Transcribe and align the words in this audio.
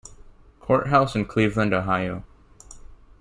Courthouse 0.59 1.15
in 1.15 1.25
Cleveland, 1.25 1.75
Ohio. 1.75 2.23